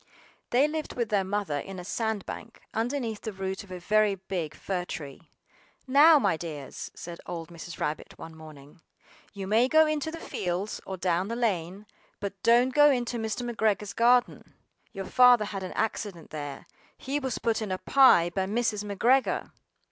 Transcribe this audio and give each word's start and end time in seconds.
They 0.49 0.67
lived 0.67 0.95
with 0.95 1.09
their 1.09 1.23
Mother 1.23 1.59
in 1.59 1.77
a 1.77 1.85
sand 1.85 2.25
bank, 2.25 2.59
underneath 2.73 3.21
the 3.21 3.31
root 3.31 3.63
of 3.63 3.69
a 3.69 3.77
very 3.79 4.15
big 4.15 4.55
fir 4.55 4.83
tree. 4.83 5.29
"NOW, 5.85 6.17
my 6.17 6.37
dears," 6.37 6.89
said 6.95 7.19
old 7.27 7.49
Mrs. 7.49 7.79
Rabbit 7.79 8.17
one 8.17 8.35
morning, 8.35 8.81
"you 9.31 9.45
may 9.45 9.67
go 9.67 9.85
into 9.85 10.09
the 10.09 10.17
fields 10.19 10.81
or 10.87 10.97
down 10.97 11.27
the 11.27 11.35
lane, 11.35 11.85
but 12.19 12.41
don't 12.41 12.73
go 12.73 12.89
into 12.89 13.19
Mr. 13.19 13.47
McGregor's 13.47 13.93
garden: 13.93 14.55
your 14.91 15.05
Father 15.05 15.45
had 15.45 15.61
an 15.61 15.73
accident 15.73 16.31
there; 16.31 16.65
he 16.97 17.19
was 17.19 17.37
put 17.37 17.61
in 17.61 17.71
a 17.71 17.77
pie 17.77 18.31
by 18.31 18.47
Mrs. 18.47 18.83
McGregor." 18.83 19.51